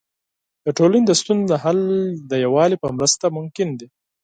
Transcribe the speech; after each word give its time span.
د 0.65 0.67
ټولنې 0.77 1.05
د 1.07 1.11
ستونزو 1.21 1.53
حل 1.63 1.79
د 2.29 2.31
یووالي 2.45 2.77
په 2.83 2.87
مرسته 2.97 3.25
ممکن 3.37 3.67
دی. 3.79 3.87